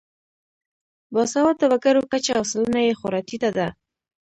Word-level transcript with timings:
باسواده 1.13 1.65
وګړو 1.71 2.01
کچه 2.11 2.33
او 2.39 2.43
سلنه 2.51 2.79
یې 2.87 2.97
خورا 2.99 3.19
ټیټه 3.27 3.49
ده. 3.57 3.67